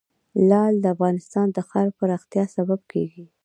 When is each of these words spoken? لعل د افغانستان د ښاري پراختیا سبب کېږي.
لعل 0.49 0.73
د 0.81 0.85
افغانستان 0.95 1.47
د 1.51 1.57
ښاري 1.69 1.91
پراختیا 1.99 2.43
سبب 2.55 2.79
کېږي. 2.91 3.25